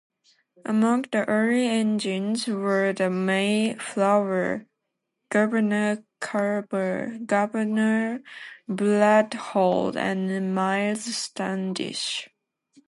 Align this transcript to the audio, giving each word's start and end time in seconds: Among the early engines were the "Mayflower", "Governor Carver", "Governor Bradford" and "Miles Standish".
Among 0.65 1.03
the 1.11 1.27
early 1.29 1.67
engines 1.67 2.47
were 2.47 2.91
the 2.91 3.07
"Mayflower", 3.07 4.65
"Governor 5.29 6.03
Carver", 6.19 7.19
"Governor 7.23 8.23
Bradford" 8.67 9.95
and 9.97 10.55
"Miles 10.55 11.01
Standish". 11.03 12.29